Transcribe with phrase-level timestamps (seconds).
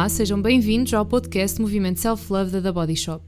[0.00, 3.22] Olá, sejam bem-vindos ao podcast Movimento Self Love da The Body Shop.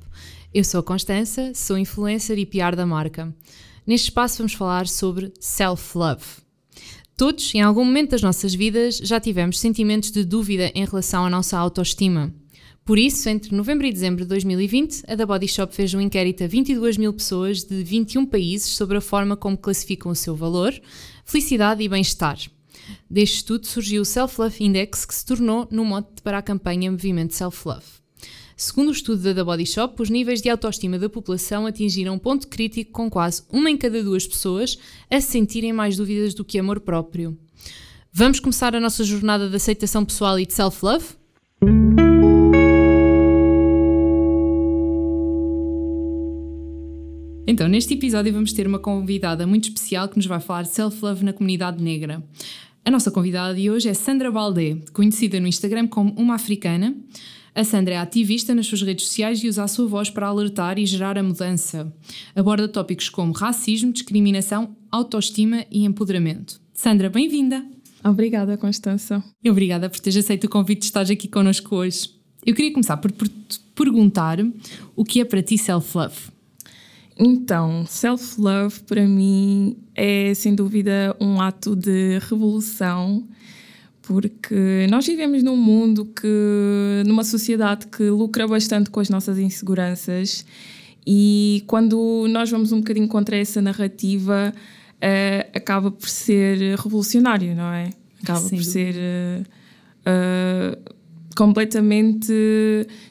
[0.55, 3.31] Eu sou a Constança, sou influencer e PR da marca.
[3.87, 6.25] Neste espaço vamos falar sobre self love.
[7.15, 11.29] Todos, em algum momento das nossas vidas, já tivemos sentimentos de dúvida em relação à
[11.29, 12.35] nossa autoestima.
[12.87, 16.43] Por isso, entre novembro e dezembro de 2020, a The Body Shop fez um inquérito
[16.43, 20.73] a 22 mil pessoas de 21 países sobre a forma como classificam o seu valor,
[21.27, 22.39] felicidade e bem-estar.
[23.09, 26.91] Deste estudo surgiu o Self Love Index, que se tornou no mote para a campanha
[26.91, 28.03] Movimento Self Love.
[28.57, 32.19] Segundo o estudo da The Body Shop, os níveis de autoestima da população atingiram um
[32.19, 34.79] ponto crítico com quase uma em cada duas pessoas
[35.11, 37.37] a sentirem mais dúvidas do que amor próprio.
[38.13, 41.17] Vamos começar a nossa jornada de aceitação pessoal e de self-love?
[47.47, 51.25] Então, neste episódio vamos ter uma convidada muito especial que nos vai falar de self-love
[51.25, 52.23] na comunidade negra.
[52.85, 56.97] A nossa convidada de hoje é Sandra Baldé, conhecida no Instagram como uma africana.
[57.55, 60.81] A Sandra é ativista nas suas redes sociais e usa a sua voz para alertar
[60.81, 61.95] e gerar a mudança.
[62.35, 66.61] Aborda tópicos como racismo, discriminação, autoestima e empoderamento.
[66.75, 67.65] Sandra, bem-vinda!
[68.03, 69.23] Obrigada, Constança.
[69.45, 72.11] E obrigada por teres aceito o convite de estar aqui connosco hoje.
[72.45, 74.39] Eu queria começar por, por te perguntar
[74.97, 76.32] o que é para ti self-love?
[77.19, 83.27] Então, self-love para mim é sem dúvida um ato de revolução,
[84.01, 90.45] porque nós vivemos num mundo que, numa sociedade que lucra bastante com as nossas inseguranças,
[91.07, 97.73] e quando nós vamos um bocadinho contra essa narrativa, uh, acaba por ser revolucionário, não
[97.73, 97.91] é?
[98.23, 98.57] Acaba Sim.
[98.57, 98.95] por ser.
[98.95, 99.43] Uh,
[100.09, 101.03] uh,
[101.35, 102.31] completamente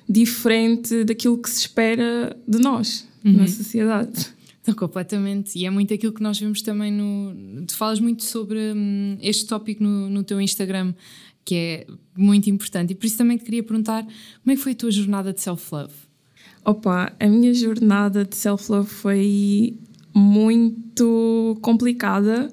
[0.08, 3.34] diferente daquilo que se espera de nós uhum.
[3.34, 4.34] na sociedade.
[4.62, 5.58] Então, completamente.
[5.58, 7.66] E é muito aquilo que nós vemos também no.
[7.66, 10.94] Tu falas muito sobre hum, este tópico no, no teu Instagram,
[11.44, 12.92] que é muito importante.
[12.92, 15.42] E por isso também te queria perguntar como é que foi a tua jornada de
[15.42, 15.94] self-love?
[16.64, 19.76] Opa, a minha jornada de self-love foi
[20.14, 22.52] muito complicada,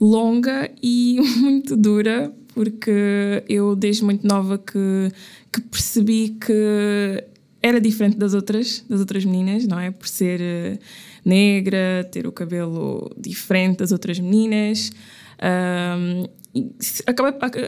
[0.00, 5.12] longa e muito dura, porque eu desde muito nova que,
[5.52, 7.22] que percebi que
[7.62, 9.90] era diferente das outras, das outras meninas, não é?
[9.90, 10.78] Por ser uh,
[11.24, 14.90] negra, ter o cabelo diferente das outras meninas.
[15.42, 16.26] Um,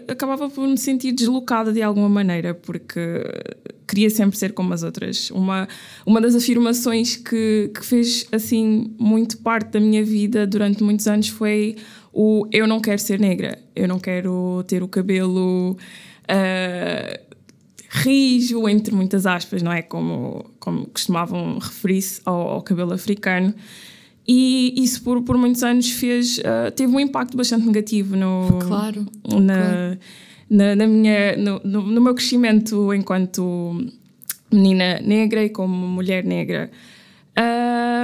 [0.08, 3.22] acabava por me sentir deslocada de alguma maneira, porque
[3.86, 5.30] queria sempre ser como as outras.
[5.30, 5.68] Uma,
[6.04, 11.28] uma das afirmações que, que fez assim muito parte da minha vida durante muitos anos
[11.28, 11.76] foi
[12.12, 15.76] o eu não quero ser negra, eu não quero ter o cabelo.
[16.24, 17.31] Uh,
[17.94, 19.82] rijo, entre muitas aspas, não é?
[19.82, 23.54] Como, como costumavam referir-se ao, ao, cabelo africano.
[24.26, 29.06] E isso por, por muitos anos fez, uh, teve um impacto bastante negativo no, claro,
[29.28, 29.98] na, claro.
[30.48, 33.86] Na, na, minha, no, no, no, meu crescimento enquanto
[34.50, 36.70] menina negra e como mulher negra.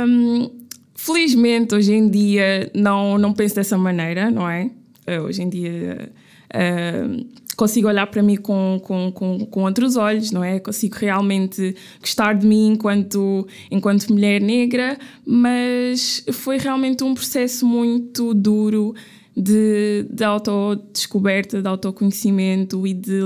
[0.07, 0.51] Um,
[0.95, 4.71] felizmente, hoje em dia, não, não penso dessa maneira, não é?
[5.07, 6.13] Uh, hoje em dia.
[6.53, 10.61] Uh, consigo olhar para mim com, com, com, com outros olhos, não é?
[10.61, 14.97] Consigo realmente gostar de mim enquanto, enquanto mulher negra,
[15.27, 18.95] mas foi realmente um processo muito duro
[19.37, 23.23] de, de autodescoberta, de autoconhecimento e de,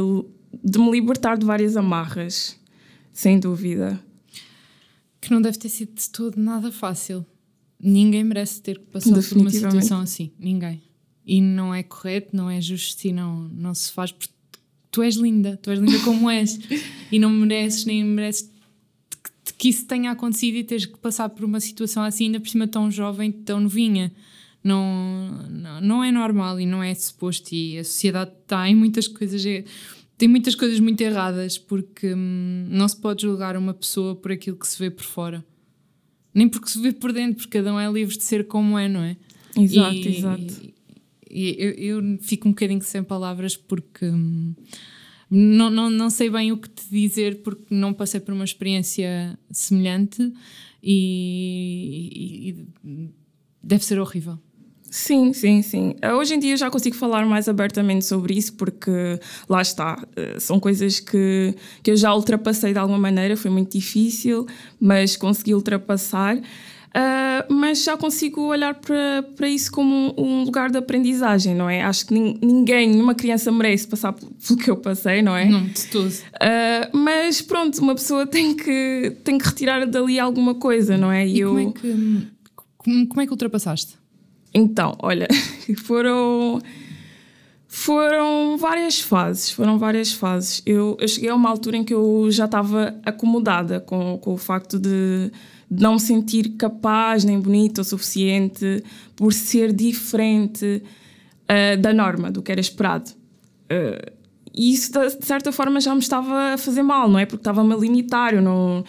[0.65, 2.59] de me libertar de várias amarras,
[3.13, 4.01] sem dúvida.
[5.21, 7.25] Que não deve ter sido de todo nada fácil.
[7.79, 10.31] Ninguém merece ter que passar por uma situação assim.
[10.39, 10.81] Ninguém
[11.27, 14.33] e não é correto, não é justo e não, não se faz porque
[14.91, 16.59] tu és linda, tu és linda como és
[17.11, 18.51] e não mereces nem mereces
[19.45, 22.49] que, que isso tenha acontecido e teres que passar por uma situação assim, ainda por
[22.49, 24.13] cima tão jovem, tão novinha.
[24.63, 29.09] Não, não, não é normal e não é suposto e a sociedade está em muitas
[29.09, 29.43] coisas
[30.17, 34.57] tem muitas coisas muito erradas porque hum, não se pode julgar uma pessoa por aquilo
[34.57, 35.45] que se vê por fora
[36.33, 38.89] nem porque se vê por dentro porque cada um é livre de ser como é,
[38.89, 39.17] não é?
[39.57, 40.72] Exato, e, exato
[41.33, 44.55] e eu, eu, fico um bocadinho sem palavras porque hum,
[45.31, 49.39] não, não, não sei bem o que te dizer porque não passei por uma experiência
[49.51, 50.33] semelhante
[50.83, 52.51] e,
[52.85, 53.11] e
[53.63, 54.39] deve ser horrível.
[54.93, 55.95] Sim, sim, sim.
[56.19, 58.91] Hoje em dia já consigo falar mais abertamente sobre isso porque
[59.49, 63.73] lá está, eh, são coisas que, que eu já ultrapassei de alguma maneira, foi muito
[63.73, 64.47] difícil,
[64.79, 66.39] mas consegui ultrapassar.
[66.93, 71.83] Uh, mas já consigo olhar para, para isso como um lugar de aprendizagem, não é?
[71.83, 75.47] Acho que ninguém, nenhuma criança merece passar pelo que eu passei, não é?
[75.47, 76.11] Não, de tudo.
[76.11, 81.27] Uh, mas pronto, uma pessoa tem que, tem que retirar dali alguma coisa, não é?
[81.27, 81.49] E, e eu...
[81.49, 82.29] como, é que,
[82.77, 83.97] como, como é que ultrapassaste?
[84.55, 85.29] Então, olha,
[85.85, 86.61] foram
[87.75, 90.61] Foram várias fases, foram várias fases.
[90.67, 94.37] Eu, eu cheguei a uma altura em que eu já estava acomodada com, com o
[94.37, 95.33] facto de
[95.79, 98.83] não me sentir capaz, nem bonita o suficiente,
[99.17, 100.83] por ser diferente
[101.45, 103.11] uh, da norma, do que era esperado.
[103.65, 104.13] Uh,
[104.55, 107.25] e isso, de certa forma, já me estava a fazer mal, não é?
[107.25, 108.85] Porque estava-me a limitar, eu não,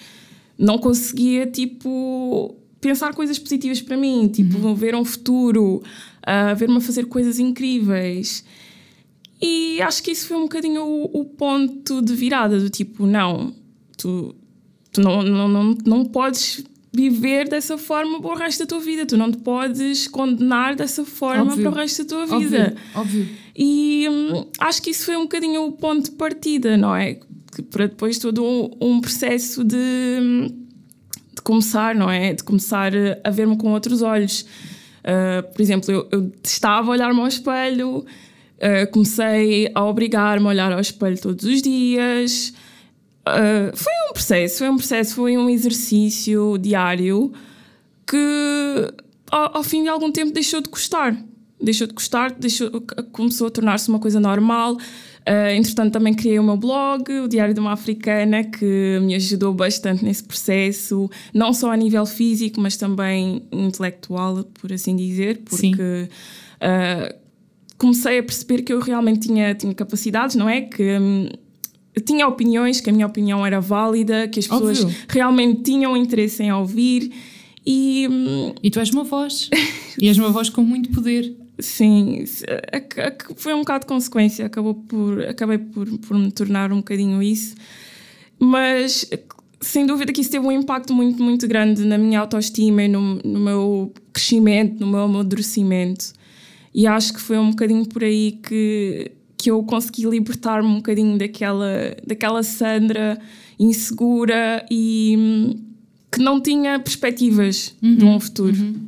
[0.58, 4.76] não conseguia, tipo, pensar coisas positivas para mim, tipo, uhum.
[4.76, 8.44] ver um futuro, uh, ver-me a fazer coisas incríveis.
[9.42, 13.54] E acho que isso foi um bocadinho o, o ponto de virada, do tipo, não,
[13.98, 14.36] tu,
[14.92, 16.64] tu não, não, não, não podes
[16.94, 19.06] viver dessa forma para o resto da tua vida.
[19.06, 21.64] Tu não te podes condenar dessa forma óbvio.
[21.64, 22.76] para o resto da tua vida.
[22.96, 23.24] Óbvio.
[23.24, 23.30] óbvio.
[23.56, 27.20] E hum, acho que isso foi um bocadinho o ponto de partida, não é?
[27.54, 30.48] Que para depois todo um, um processo de, hum,
[31.36, 32.34] de começar, não é?
[32.34, 32.92] De começar
[33.24, 34.46] a ver-me com outros olhos.
[35.04, 38.06] Uh, por exemplo, eu, eu testava olhar-me ao espelho
[38.64, 42.54] Uh, comecei a obrigar-me a olhar ao espelho todos os dias.
[43.28, 47.32] Uh, foi um processo, foi um processo, foi um exercício diário
[48.06, 48.94] que
[49.32, 51.16] ao, ao fim de algum tempo deixou de custar.
[51.62, 52.70] Deixou de custar, deixou,
[53.14, 54.74] começou a tornar-se uma coisa normal.
[54.74, 59.54] Uh, entretanto, também criei o meu blog, o Diário de uma Africana, que me ajudou
[59.54, 66.10] bastante nesse processo, não só a nível físico, mas também intelectual, por assim dizer, porque
[66.60, 67.16] uh,
[67.78, 70.62] comecei a perceber que eu realmente tinha, tinha capacidades, não é?
[70.62, 71.30] Que hum,
[72.02, 74.98] tinha opiniões, que a minha opinião era válida, que as pessoas Óbvio.
[75.08, 77.12] realmente tinham interesse em ouvir.
[77.66, 79.50] E, hum, e tu és uma voz.
[80.00, 81.36] e és uma voz com muito poder.
[81.60, 82.26] Sim,
[83.38, 87.56] foi um bocado de consequência, acabou por, acabei por, por me tornar um bocadinho isso.
[88.40, 89.08] Mas
[89.62, 93.16] sem dúvida que isso teve um impacto muito, muito grande na minha autoestima e no,
[93.24, 96.14] no meu crescimento, no meu amadurecimento.
[96.74, 99.12] E acho que foi um bocadinho por aí que,
[99.44, 103.20] que eu consegui libertar-me um bocadinho daquela, daquela Sandra
[103.60, 105.56] insegura e hum,
[106.10, 108.56] que não tinha perspectivas uhum, de um futuro.
[108.56, 108.88] Uhum.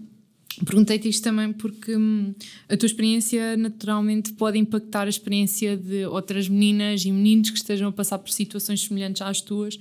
[0.65, 2.33] Perguntei-te isto também porque hum,
[2.69, 7.89] a tua experiência naturalmente pode impactar a experiência de outras meninas e meninos que estejam
[7.89, 9.77] a passar por situações semelhantes às tuas,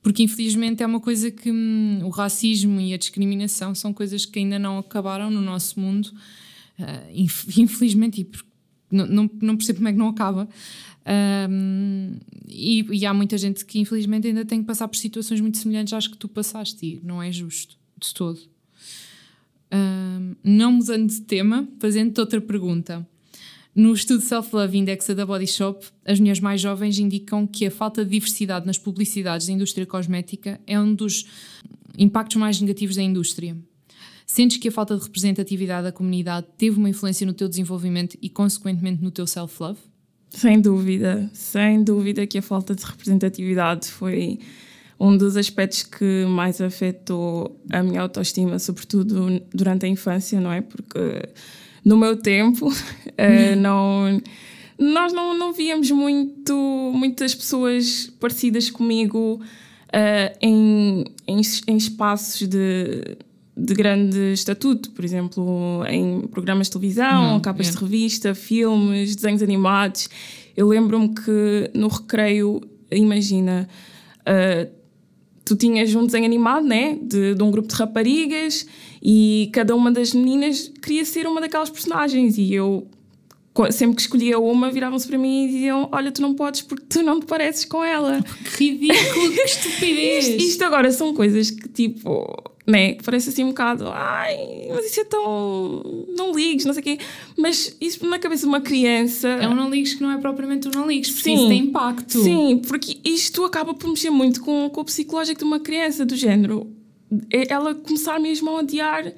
[0.00, 4.38] porque infelizmente é uma coisa que hum, o racismo e a discriminação são coisas que
[4.38, 6.12] ainda não acabaram no nosso mundo
[6.78, 7.12] Uh,
[7.56, 8.51] infelizmente, e não,
[8.92, 10.48] não, não, percebo como é que não acaba.
[11.50, 12.16] Um,
[12.48, 15.92] e, e, há muita gente que infelizmente ainda tem que passar por situações muito semelhantes
[15.92, 18.38] às que tu passaste e não é justo de todo.
[19.72, 23.06] Um, não mudando de tema, fazendo-te outra pergunta.
[23.74, 28.04] No estudo Self-Love Index da Body Shop, as mulheres mais jovens indicam que a falta
[28.04, 31.26] de diversidade nas publicidades da indústria cosmética é um dos
[31.96, 33.56] impactos mais negativos da indústria.
[34.26, 38.28] Sentes que a falta de representatividade da comunidade teve uma influência no teu desenvolvimento e,
[38.28, 39.78] consequentemente, no teu self-love?
[40.30, 44.38] Sem dúvida, sem dúvida que a falta de representatividade foi
[44.98, 50.62] um dos aspectos que mais afetou a minha autoestima, sobretudo durante a infância, não é?
[50.62, 51.28] Porque
[51.84, 54.22] no meu tempo uh, não,
[54.78, 56.54] nós não, não víamos muito,
[56.94, 63.16] muitas pessoas parecidas comigo uh, em, em, em espaços de
[63.56, 70.08] de grande estatuto, por exemplo, em programas de televisão, capas de revista, filmes, desenhos animados.
[70.56, 73.68] Eu lembro-me que no recreio, imagina,
[74.20, 74.70] uh,
[75.44, 78.66] tu tinhas um desenho animado, né, de, de, um grupo de raparigas
[79.02, 82.86] e cada uma das meninas queria ser uma daquelas personagens e eu
[83.70, 87.02] sempre que escolhia uma, viravam-se para mim e diziam: Olha, tu não podes porque tu
[87.02, 88.22] não te pareces com ela.
[88.56, 90.28] Que ridículo, que estupidez!
[90.28, 92.24] isto, isto, agora são coisas que, tipo,
[92.66, 92.94] né?
[93.04, 96.06] Parece assim um bocado, ai, mas isso é tão.
[96.16, 96.98] Não ligues, não sei o quê.
[97.36, 99.28] Mas isso na cabeça de uma criança.
[99.28, 101.60] É um não ligues que não é propriamente um não ligues, porque sim, isso tem
[101.64, 102.22] impacto.
[102.22, 106.14] Sim, porque isto acaba por mexer muito com, com o psicológico de uma criança, do
[106.14, 106.70] género.
[107.30, 109.12] É ela começar mesmo a odiar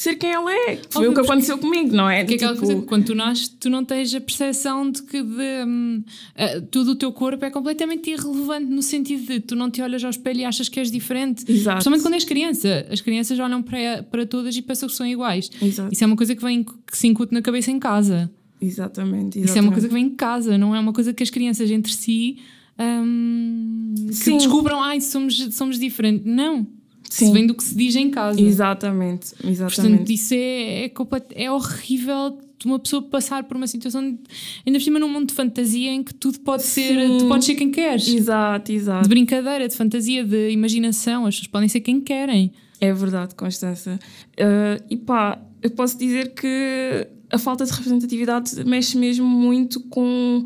[0.00, 0.80] ser quem ela é.
[0.88, 2.24] Foi Óbvio, o que aconteceu comigo, não é?
[2.24, 2.50] Porque tipo...
[2.50, 6.92] aquela coisa, quando tu nasces, tu não tens a percepção de que de, uh, todo
[6.92, 10.40] o teu corpo é completamente irrelevante no sentido de tu não te olhas ao espelho
[10.40, 11.44] e achas que és diferente.
[11.46, 11.76] Exato.
[11.76, 12.86] Principalmente quando és criança.
[12.90, 15.50] As crianças olham para, para todas e pensam que são iguais.
[15.60, 15.92] Exato.
[15.92, 18.30] Isso é uma coisa que, vem, que se incute na cabeça em casa.
[18.58, 19.44] Exatamente, exatamente.
[19.44, 21.70] Isso é uma coisa que vem em casa, não é uma coisa que as crianças
[21.70, 22.38] entre si
[22.78, 26.24] um, que descubram, ai, somos, somos diferentes.
[26.24, 26.79] Não
[27.10, 27.26] Sim.
[27.26, 28.40] Se vem do que se diz em casa.
[28.40, 29.74] Exatamente, exatamente.
[29.74, 30.92] Portanto, isso é, é,
[31.34, 34.18] é horrível de uma pessoa passar por uma situação, de,
[34.64, 37.18] ainda por cima num mundo de fantasia em que tudo pode ser, Sim.
[37.18, 38.06] tu podes ser quem queres.
[38.06, 39.02] Exato, exato.
[39.02, 42.52] De brincadeira, de fantasia, de imaginação, as pessoas podem ser quem querem.
[42.80, 43.98] É verdade, Constança.
[44.32, 50.44] Uh, e pá, eu posso dizer que a falta de representatividade mexe mesmo muito com,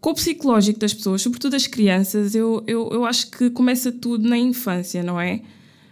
[0.00, 2.34] com o psicológico das pessoas, sobretudo das crianças.
[2.34, 5.42] Eu, eu, eu acho que começa tudo na infância, não é?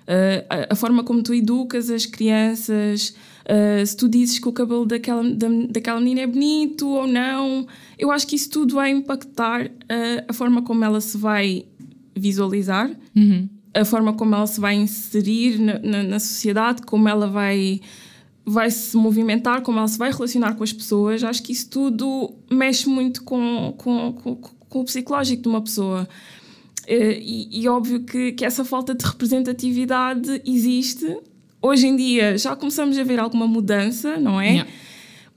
[0.04, 4.84] Uh, a, forma como tu educas as crianças, uh, se tu dizes que o cabelo
[4.84, 7.66] daquela, da, daquela menina é bonito ou não,
[7.98, 11.64] eu acho que isso tudo vai impactar uh, a forma como ela se vai
[12.14, 13.48] visualizar, uhum.
[13.72, 17.80] a forma como ela se vai inserir na, na, na sociedade, como ela vai
[18.46, 22.34] vai se movimentar, como ela se vai relacionar com as pessoas, acho que isso tudo
[22.50, 26.06] mexe muito com, com, com, com o psicológico de uma pessoa.
[26.86, 31.18] Eh, e, e, óbvio que, que essa falta de representatividade existe.
[31.60, 34.48] Hoje em dia já começamos a ver alguma mudança, não é?
[34.50, 34.70] Yeah.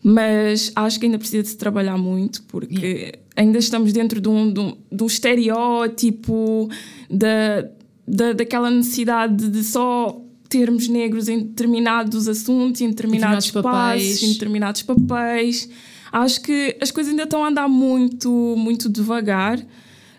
[0.04, 3.18] Mas acho que ainda precisa de se trabalhar muito, porque yeah.
[3.36, 6.70] ainda estamos dentro de um, de um, de um estereótipo,
[7.10, 7.68] da,
[8.08, 14.24] da, daquela necessidade de só termos negros em determinados assuntos, em determinados, determinados espaços, papéis.
[14.24, 15.70] em determinados papéis.
[16.12, 19.60] Acho que as coisas ainda estão a andar muito, muito devagar,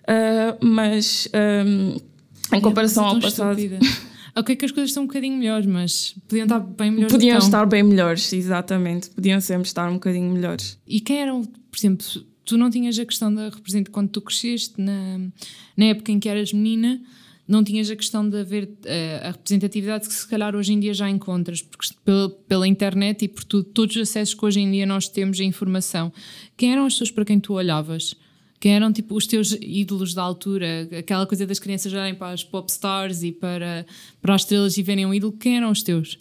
[0.08, 1.28] uh, mas
[1.66, 1.96] um,
[2.56, 3.58] em comparação ao passado.
[4.36, 7.12] Ok, que as coisas estão um bocadinho melhores, mas podiam estar bem melhores.
[7.12, 9.10] Podiam estar bem melhores, exatamente.
[9.10, 10.78] Podiam sempre estar um bocadinho melhores.
[10.86, 12.06] E quem eram, por exemplo,
[12.44, 15.18] tu não tinhas a questão da representação quando tu cresceste, na,
[15.76, 17.00] na época em que eras menina,
[17.48, 20.94] não tinhas a questão de haver uh, a representatividade que se calhar hoje em dia
[20.94, 24.70] já encontras, porque pela, pela internet e por tudo, todos os acessos que hoje em
[24.70, 26.12] dia nós temos à informação.
[26.56, 28.14] Quem eram as pessoas para quem tu olhavas?
[28.60, 30.88] Quem eram tipo os teus ídolos da altura?
[30.98, 33.86] Aquela coisa das crianças irem para as pop stars e para,
[34.20, 36.18] para as estrelas e verem um ídolo, quem eram os teus?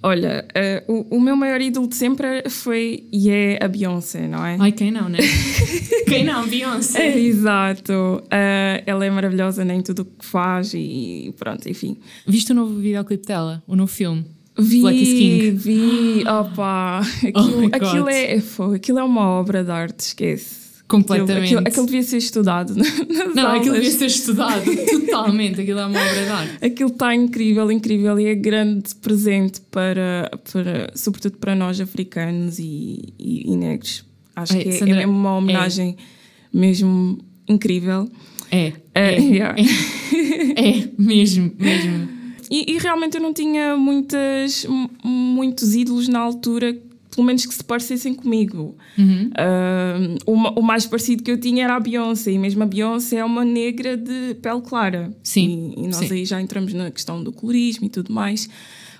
[0.00, 0.46] Olha,
[0.88, 4.56] uh, o, o, meu maior ídolo de sempre foi e é a Beyoncé, não é?
[4.60, 5.18] Ai, quem não, né?
[6.06, 7.08] quem não, Beyoncé?
[7.08, 7.92] É, exato.
[7.92, 11.96] Uh, ela é maravilhosa em tudo o que faz e pronto, enfim.
[12.24, 13.60] Viste o novo videoclipe dela?
[13.66, 14.24] O novo filme?
[14.56, 18.42] Vi, vi, opa, aquilo, oh aquilo, é,
[18.74, 20.67] aquilo é uma obra de arte, esquece.
[20.88, 21.44] Completamente.
[21.44, 22.74] Aquilo, aquilo, devia ser estudado.
[23.34, 23.60] Não, aulas.
[23.60, 25.60] aquilo devia ser estudado, totalmente.
[25.60, 26.64] Aquilo é uma obra de arte.
[26.64, 33.12] Aquilo está incrível, incrível e é grande presente para, para sobretudo para nós africanos e,
[33.18, 34.02] e, e negros.
[34.34, 36.58] Acho Ai, que é, Sandra, é uma homenagem é.
[36.58, 38.08] mesmo incrível.
[38.50, 38.72] É.
[38.94, 39.56] É, é, yeah.
[39.60, 42.08] é, é mesmo, mesmo.
[42.50, 44.66] E, e, realmente eu não tinha muitas,
[45.04, 46.74] muitos ídolos na altura
[47.18, 48.76] pelo menos que se parecessem comigo.
[48.96, 49.30] Uhum.
[49.34, 53.16] Uh, o, o, mais parecido que eu tinha era a Beyoncé, e mesmo a Beyoncé
[53.16, 55.12] é uma negra de pele clara.
[55.24, 55.74] Sim.
[55.76, 56.14] E, e nós Sim.
[56.14, 58.48] aí já entramos na questão do colorismo e tudo mais.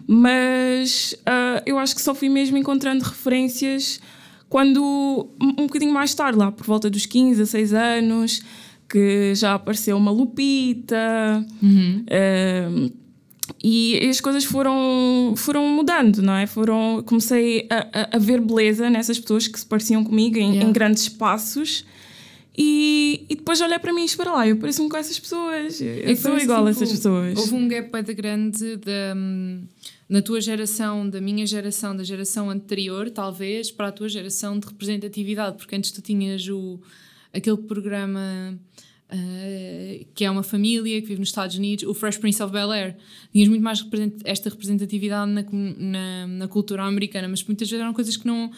[0.05, 4.01] Mas uh, eu acho que só fui mesmo encontrando referências
[4.49, 4.83] quando,
[5.41, 8.43] um, um bocadinho mais tarde, lá por volta dos 15, 16 anos,
[8.89, 11.47] que já apareceu uma Lupita.
[11.63, 12.05] Uhum.
[12.05, 12.91] Uh,
[13.63, 16.47] e as coisas foram, foram mudando, não é?
[16.47, 20.69] Foram, comecei a, a, ver beleza nessas pessoas que se pareciam comigo em, yeah.
[20.69, 21.85] em grandes espaços.
[22.57, 26.11] E, e, depois olhar para mim e esperar lá, eu pareço-me com essas pessoas, eu
[26.11, 27.39] é sou igual a essas pessoas.
[27.39, 29.15] Houve um gap bem grande da,
[30.09, 34.67] na tua geração, da minha geração, da geração anterior, talvez, para a tua geração de
[34.67, 36.81] representatividade, porque antes tu tinhas o,
[37.33, 38.59] aquele programa
[39.11, 42.71] Uh, que é uma família que vive nos Estados Unidos, o Fresh Prince of Bel
[42.71, 42.95] Air.
[43.33, 47.95] Tinhas muito mais represent esta representatividade na, na, na, cultura americana, mas muitas vezes eram
[47.95, 48.51] coisas que não,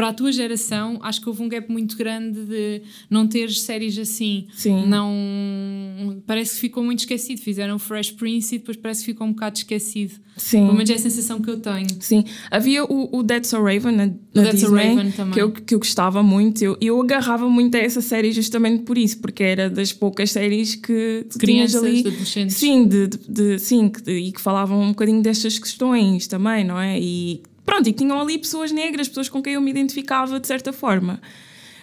[0.00, 2.80] para a tua geração, acho que houve um gap muito grande de
[3.10, 4.46] não teres séries assim.
[4.56, 4.86] Sim.
[4.86, 7.38] Não, parece que ficou muito esquecido.
[7.42, 10.14] Fizeram o Fresh Prince e depois parece que ficou um bocado esquecido.
[10.38, 10.60] Sim.
[10.60, 11.86] Pelo menos é a sensação que eu tenho.
[12.00, 12.24] Sim.
[12.50, 15.34] Havia o, o Dead So Raven na, na Disney, Raven também.
[15.34, 16.64] Que, eu, que eu gostava muito.
[16.64, 20.76] Eu, eu agarrava muito a essa série justamente por isso, porque era das poucas séries
[20.76, 22.00] que tu Crianças, ali.
[22.00, 22.56] adolescentes.
[22.56, 26.64] Sim, de, de, de sim que, de, e que falavam um bocadinho destas questões também,
[26.64, 26.98] não é?
[26.98, 30.72] E pronto, e tinham ali pessoas negras, pessoas com quem eu me identificava de certa
[30.72, 31.20] forma.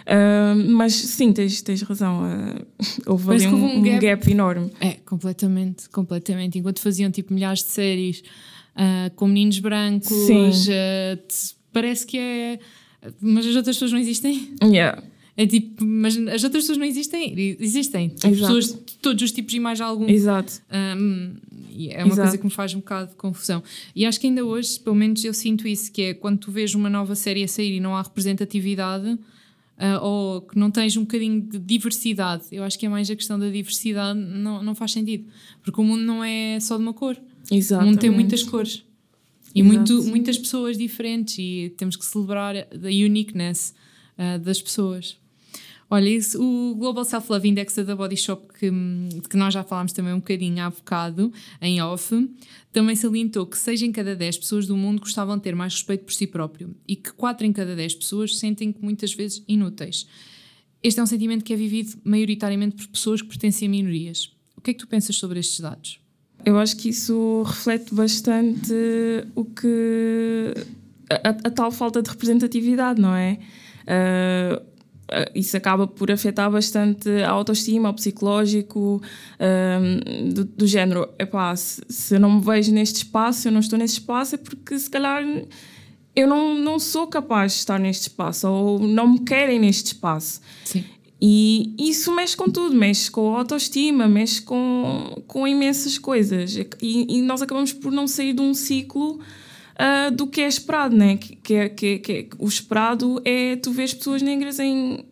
[0.07, 2.21] Uh, mas sim, tens, tens razão.
[2.23, 2.65] Uh,
[3.11, 3.97] houve ali um, um, gap.
[3.97, 4.31] um, gap.
[4.31, 4.71] enorme.
[4.79, 6.57] É, completamente, completamente.
[6.57, 8.23] Enquanto faziam tipo milhares de séries
[8.75, 10.09] uh, com meninos brancos,
[11.73, 12.59] parece que é.
[13.21, 14.55] Mas as outras pessoas não existem?
[14.63, 15.03] Yeah.
[15.39, 17.57] É tipo, mas as outras pessoas não existem?
[17.59, 18.09] Existem.
[18.09, 20.09] Pessoas de todos os tipos e mais algum.
[20.09, 20.59] Exato.
[20.97, 21.35] Um,
[21.89, 22.21] é uma Exato.
[22.21, 23.63] coisa que me faz um bocado de confusão.
[23.95, 26.73] E acho que ainda hoje, pelo menos eu sinto isso, que é quando tu vês
[26.73, 29.19] uma nova série a sair e não há representatividade, uh,
[30.01, 33.37] ou que não tens um bocadinho de diversidade, eu acho que é mais a questão
[33.37, 35.25] da diversidade, não, não faz sentido.
[35.61, 37.15] Porque o mundo não é só de uma cor.
[37.51, 37.85] Exatamente.
[37.85, 38.83] O mundo tem muitas cores.
[39.53, 43.73] E muito, muitas pessoas diferentes e temos que celebrar a uniqueness
[44.17, 45.15] uh, das pessoas.
[45.89, 48.69] Olha, isso, o Global Self-Love Index da Body Shop, que,
[49.29, 52.13] que nós já falámos também um bocadinho há bocado, em off,
[52.73, 56.03] também salientou que 6 em cada 10 pessoas do mundo gostavam de ter mais respeito
[56.03, 60.05] por si próprio e que 4 em cada 10 pessoas sentem que muitas vezes inúteis.
[60.83, 64.35] Este é um sentimento que é vivido maioritariamente por pessoas que pertencem a minorias.
[64.57, 65.99] O que é que tu pensas sobre estes dados?
[66.45, 68.73] Eu acho que isso reflete bastante
[69.35, 70.53] o que.
[71.09, 73.39] a, a tal falta de representatividade, não é?
[73.83, 74.66] Uh,
[75.33, 79.01] isso acaba por afetar bastante a autoestima, o psicológico,
[79.39, 83.51] um, ehm, do, do, género, epá, se, se eu não me vejo neste espaço, eu
[83.51, 85.23] não estou neste espaço, é porque se calhar
[86.15, 90.41] eu não, não sou capaz de estar neste espaço, ou não me querem neste espaço.
[90.65, 90.83] Sim.
[91.21, 96.55] E isso mexe com tudo, mexe com a autoestima, mexe com, com imensas coisas.
[96.55, 99.19] E, e nós acabamos por não sair de um ciclo
[99.77, 101.17] uh, do que é esperado, né?
[101.17, 105.05] Que, que, é, que, que é, o esperado é tu vês pessoas negras em,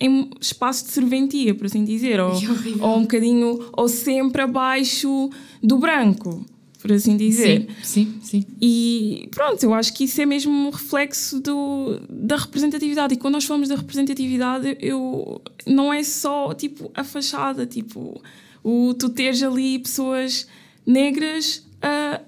[0.00, 2.32] em espaço de serventia, por assim dizer, ou,
[2.80, 5.30] ou um bocadinho, ou sempre abaixo
[5.62, 6.44] do branco,
[6.80, 7.68] por assim dizer.
[7.82, 8.46] Sim, sim, sim.
[8.60, 13.14] E pronto, eu acho que isso é mesmo um reflexo do, da representatividade.
[13.14, 18.20] E quando nós falamos da representatividade, eu, não é só tipo a fachada, tipo
[18.64, 20.46] o tu teres ali pessoas
[20.86, 22.20] negras a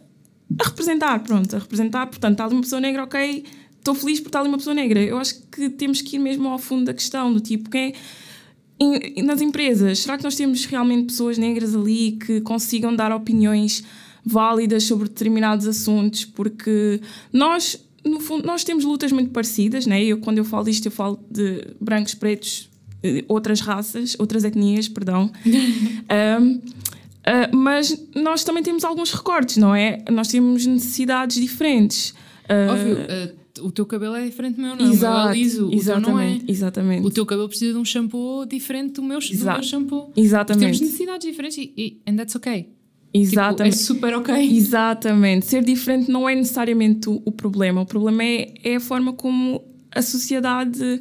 [0.59, 2.07] a representar, pronto, a representar.
[2.07, 3.45] Portanto, está ali uma pessoa negra, ok,
[3.79, 5.01] estou feliz por estar ali uma pessoa negra.
[5.03, 7.95] Eu acho que temos que ir mesmo ao fundo da questão, do tipo, quem
[8.81, 13.85] é, nas empresas, será que nós temos realmente pessoas negras ali que consigam dar opiniões
[14.25, 16.25] válidas sobre determinados assuntos?
[16.25, 17.01] Porque
[17.33, 20.03] nós, no fundo, nós temos lutas muito parecidas, né?
[20.03, 22.69] Eu, quando eu falo disto, eu falo de brancos, pretos,
[23.03, 25.31] eh, outras raças, outras etnias, perdão.
[26.41, 26.61] um,
[27.25, 29.99] Uh, mas nós também temos alguns recortes, não é?
[30.11, 32.11] Nós temos necessidades diferentes.
[32.45, 34.91] Uh, Óbvio, uh, o teu cabelo é diferente do meu, não é?
[34.91, 36.41] Exato, o meu é liso, o teu não é.
[36.47, 37.07] Exatamente.
[37.07, 40.13] O teu cabelo precisa de um shampoo diferente do meu, do meu shampoo.
[40.15, 40.65] Exatamente.
[40.65, 42.69] Temos necessidades diferentes e, e and that's okay.
[43.15, 43.79] Exatamente.
[43.79, 44.35] Tipo, é super ok.
[44.57, 45.47] Exatamente.
[45.47, 47.81] Ser diferente não é necessariamente o, o problema.
[47.81, 51.01] O problema é, é a forma como a sociedade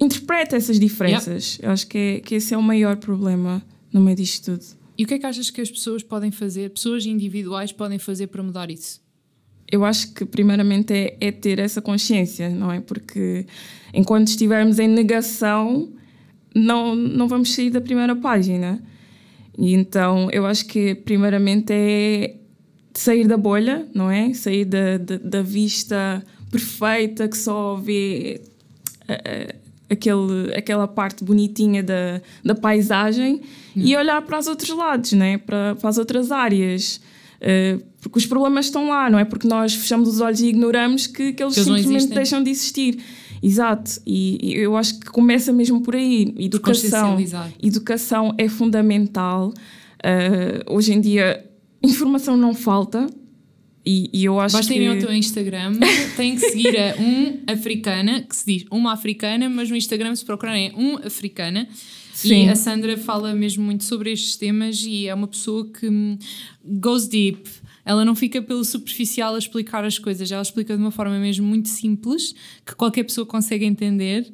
[0.00, 1.54] interpreta essas diferenças.
[1.54, 1.64] Yep.
[1.64, 4.79] Eu acho que, é, que esse é o maior problema no meio disto tudo.
[5.00, 8.26] E o que é que achas que as pessoas podem fazer, pessoas individuais podem fazer
[8.26, 9.00] para mudar isso?
[9.72, 12.82] Eu acho que primeiramente é, é ter essa consciência, não é?
[12.82, 13.46] Porque
[13.94, 15.90] enquanto estivermos em negação,
[16.54, 18.78] não, não vamos sair da primeira página.
[19.56, 22.36] E então eu acho que primeiramente é
[22.92, 24.34] sair da bolha, não é?
[24.34, 28.42] Sair da, da, da vista perfeita que só vê
[29.90, 33.40] aquele, aquela parte bonitinha da, da paisagem
[33.76, 33.82] hum.
[33.82, 35.38] e olhar para os outros lados, né?
[35.38, 37.00] para, para as outras áreas.
[37.40, 39.24] Uh, porque os problemas estão lá, não é?
[39.24, 43.02] Porque nós fechamos os olhos e ignoramos que, que eles que simplesmente deixam de existir.
[43.42, 46.34] Exato, e, e, eu acho que começa mesmo por aí.
[46.38, 47.16] Educação,
[47.62, 49.48] educação é fundamental.
[49.48, 51.44] Uh, hoje em dia,
[51.82, 53.06] informação não falta,
[53.90, 54.78] e, e eu acho Basta que...
[54.78, 55.72] irem ao teu Instagram,
[56.16, 60.24] têm que seguir a um africana, que se diz uma africana, mas no Instagram se
[60.24, 61.68] procurarem é um africana.
[62.12, 62.46] Sim.
[62.46, 66.16] E a Sandra fala mesmo muito sobre estes temas e é uma pessoa que hum,
[66.64, 67.50] goes deep.
[67.84, 71.46] Ela não fica pelo superficial a explicar as coisas, ela explica de uma forma mesmo
[71.46, 74.32] muito simples, que qualquer pessoa consegue entender.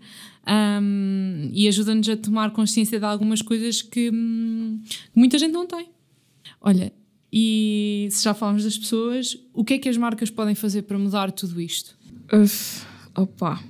[0.48, 4.82] Um, e ajuda-nos a tomar consciência de algumas coisas que hum,
[5.14, 5.88] muita gente não tem.
[6.60, 6.92] Olha,
[7.38, 10.96] e se já falamos das pessoas, o que é que as marcas podem fazer para
[10.96, 11.94] mudar tudo isto?
[12.32, 13.60] Uf, opa,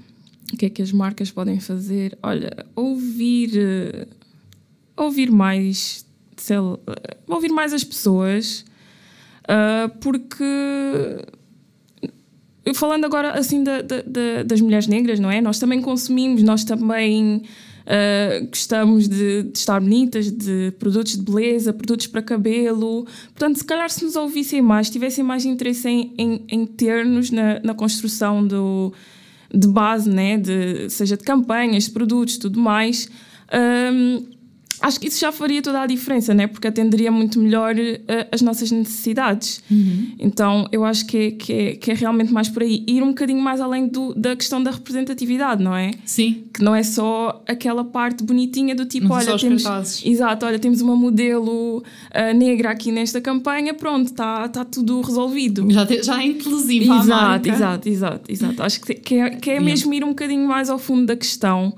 [0.52, 2.16] o que é que as marcas podem fazer?
[2.22, 4.06] Olha, ouvir, uh,
[4.96, 6.78] ouvir mais, sei lá,
[7.26, 8.64] ouvir mais as pessoas,
[9.42, 10.44] uh, porque
[12.72, 15.40] falando agora assim da, da, da, das mulheres negras, não é?
[15.40, 17.42] Nós também consumimos, nós também
[17.86, 23.06] Uh, gostamos de, de, estar bonitas, de produtos de beleza, produtos para cabelo.
[23.26, 27.60] Portanto, se calhar se nos ouvissem mais, tivessem mais interesse em, em, em ter-nos na,
[27.60, 28.92] na construção do,
[29.54, 30.36] de base, né?
[30.36, 33.08] de, seja de campanhas, de produtos, tudo mais.
[33.54, 34.35] Um,
[34.80, 36.46] acho que isso já faria toda a diferença, né?
[36.46, 39.62] porque atenderia muito melhor uh, as nossas necessidades.
[39.70, 40.12] Uhum.
[40.18, 42.84] Então, eu acho que é, que, é, que é realmente mais por aí.
[42.86, 45.92] Ir um bocadinho mais além do, da questão da representatividade, não é?
[46.04, 46.44] Sim.
[46.52, 50.04] Que não é só aquela parte bonitinha do tipo, não olha, temos.
[50.04, 55.70] Exato, olha, temos uma modelo uh, negra aqui nesta campanha, pronto, está tá tudo resolvido.
[55.70, 56.84] Já, te, já é inclusive.
[56.84, 58.62] Exato, exato, exato, exato.
[58.62, 61.76] Acho que, que é, que é mesmo ir um bocadinho mais ao fundo da questão.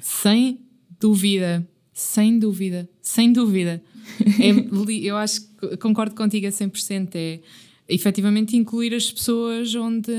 [0.00, 0.60] Sem
[1.00, 1.66] dúvida.
[1.98, 3.82] Sem dúvida, sem dúvida.
[4.40, 7.10] É, eu acho que concordo contigo a 100%.
[7.14, 7.40] É,
[7.88, 10.12] efetivamente incluir as pessoas onde,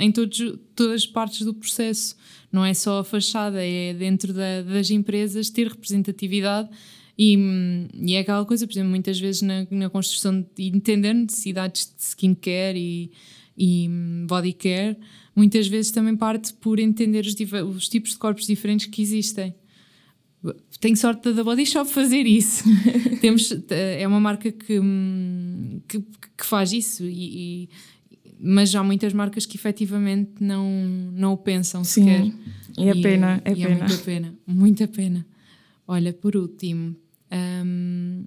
[0.00, 2.16] em todos, todas as partes do processo.
[2.50, 6.70] Não é só a fachada, é dentro da, das empresas ter representatividade
[7.18, 7.36] e,
[7.94, 12.02] e, é aquela coisa, por exemplo, muitas vezes na, na construção de entender necessidades de
[12.02, 13.10] skincare e,
[13.56, 13.88] e
[14.26, 14.96] body care,
[15.34, 17.34] muitas vezes também parte por entender os,
[17.76, 19.54] os tipos de corpos diferentes que existem.
[20.80, 22.64] Tenho sorte da Body Shop fazer isso.
[23.20, 24.80] Temos, é uma marca que,
[25.88, 26.00] que,
[26.36, 27.68] que faz isso, e, e,
[28.38, 30.68] mas há muitas marcas que efetivamente não,
[31.12, 32.32] não o pensam Sim, sequer.
[32.78, 33.68] E é pena, é, e pena.
[33.68, 35.26] é muita pena, muita pena.
[35.88, 36.94] Olha, por último,
[37.64, 38.24] um,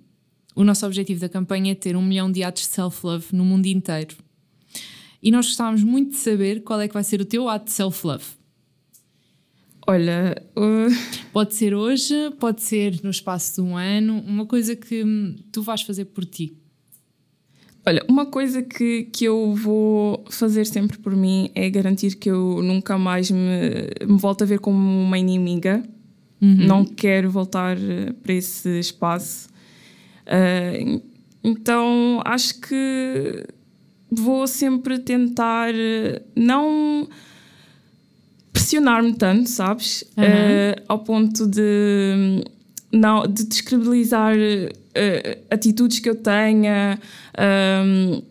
[0.55, 3.67] o nosso objetivo da campanha é ter um milhão de atos de self-love no mundo
[3.67, 4.15] inteiro.
[5.21, 7.71] E nós gostávamos muito de saber qual é que vai ser o teu ato de
[7.71, 8.38] self-love.
[9.89, 11.25] Olha, uh...
[11.33, 15.03] pode ser hoje, pode ser no espaço de um ano, uma coisa que
[15.51, 16.55] tu vais fazer por ti.
[17.83, 22.61] Olha, uma coisa que, que eu vou fazer sempre por mim é garantir que eu
[22.61, 25.81] nunca mais me, me volto a ver como uma inimiga.
[26.39, 26.67] Uhum.
[26.67, 29.49] Não quero voltar eh, para esse espaço.
[30.27, 31.01] Uh,
[31.43, 33.43] então acho que
[34.11, 37.09] vou sempre tentar eh, não
[38.69, 40.03] pressionar-me tanto, sabes?
[40.15, 40.23] Uhum.
[40.23, 42.43] Uh, ao ponto de
[42.91, 46.99] não de descredibilizar uh, atitudes que eu tenha,
[47.85, 48.21] um,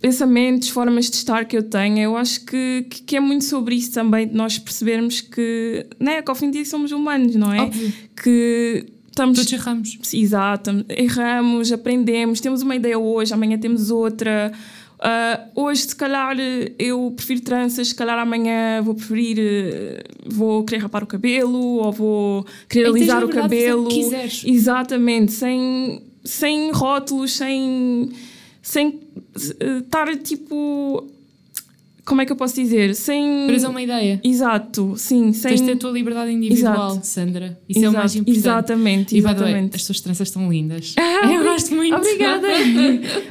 [0.00, 2.04] pensamentos, formas de estar que eu tenha.
[2.04, 6.22] Eu acho que, que, que, é muito sobre isso também, de nós percebermos que, né,
[6.22, 7.62] que ao fim do dia somos humanos, não é?
[7.62, 7.92] Óbvio.
[8.22, 9.38] Que estamos.
[9.38, 9.98] Todos erramos.
[10.12, 14.52] Exato, erramos, aprendemos, temos uma ideia hoje, amanhã temos outra.
[14.96, 16.36] Uh, hoje, se calhar,
[16.78, 21.92] eu prefiro tranças, se calhar amanhã vou preferir, uh, vou querer rapar o cabelo ou
[21.92, 23.88] vou querer alisar o cabelo.
[24.44, 28.10] Exatamente, sem, sem rótulos, sem,
[28.62, 31.06] sem uh, estar tipo
[32.06, 32.94] como é que eu posso dizer?
[32.94, 33.48] Sem.
[33.48, 34.20] Preso a uma ideia.
[34.22, 35.32] Exato, sim.
[35.32, 35.50] Sem...
[35.50, 37.06] Tens de ter a tua liberdade individual, Exato.
[37.06, 37.58] Sandra.
[37.68, 37.86] Isso Exato.
[37.86, 38.38] é o mais importante.
[38.38, 39.52] Exatamente, exatamente.
[39.52, 40.94] way, as tuas tranças estão lindas.
[40.96, 41.96] Ah, eu gosto muito.
[41.96, 42.46] Obrigada.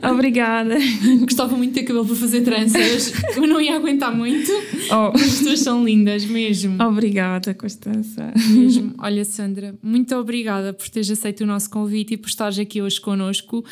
[0.12, 0.76] Obrigada.
[1.22, 4.52] Gostava muito de ter cabelo para fazer tranças, mas não ia aguentar muito.
[4.92, 5.16] Oh.
[5.16, 6.82] As tuas são lindas mesmo.
[6.84, 8.34] Obrigada, Constança.
[8.50, 8.94] Mesmo.
[8.98, 13.00] Olha, Sandra, muito obrigada por teres aceito o nosso convite e por estares aqui hoje
[13.00, 13.64] connosco.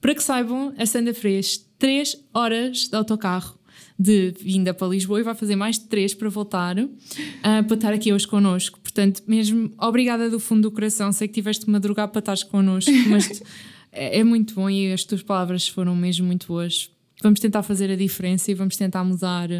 [0.00, 3.57] Para que saibam, a Sandra fez 3 horas de autocarro
[3.98, 6.88] de vinda para Lisboa e vai fazer mais de três para voltar uh,
[7.40, 8.78] para estar aqui hoje connosco.
[8.80, 11.12] Portanto, mesmo obrigada do fundo do coração.
[11.12, 13.42] Sei que tiveste que madrugar para estar connosco, mas
[13.92, 16.90] é, é muito bom e as tuas palavras foram mesmo muito boas.
[17.22, 19.50] Vamos tentar fazer a diferença e vamos tentar mudar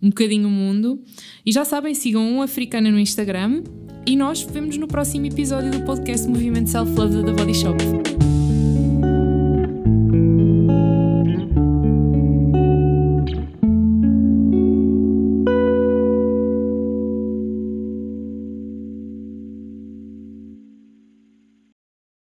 [0.00, 1.02] um bocadinho o mundo.
[1.44, 3.62] E já sabem, sigam um Africana no Instagram
[4.06, 8.11] e nós vemos no próximo episódio do podcast Movimento Self Love da Body Shop.